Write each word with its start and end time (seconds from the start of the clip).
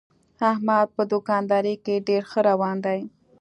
احمد 0.51 0.87
په 0.95 1.01
دوکاندارۍ 1.11 1.75
کې 1.85 1.95
ډېر 2.07 2.23
ښه 2.31 2.39
روان 2.49 2.77
دی. 2.85 2.99